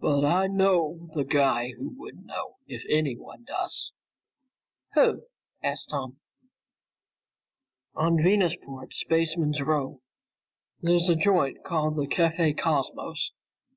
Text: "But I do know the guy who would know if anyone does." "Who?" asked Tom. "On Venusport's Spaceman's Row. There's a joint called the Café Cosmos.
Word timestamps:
"But 0.00 0.24
I 0.24 0.48
do 0.48 0.54
know 0.54 1.08
the 1.14 1.22
guy 1.22 1.70
who 1.70 1.90
would 2.00 2.26
know 2.26 2.56
if 2.66 2.82
anyone 2.88 3.44
does." 3.44 3.92
"Who?" 4.94 5.26
asked 5.62 5.90
Tom. 5.90 6.18
"On 7.94 8.16
Venusport's 8.20 8.98
Spaceman's 8.98 9.62
Row. 9.62 10.00
There's 10.82 11.08
a 11.08 11.14
joint 11.14 11.62
called 11.62 11.94
the 11.94 12.08
Café 12.08 12.58
Cosmos. 12.60 13.30